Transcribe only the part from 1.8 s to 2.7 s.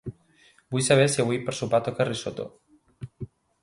toca risotto.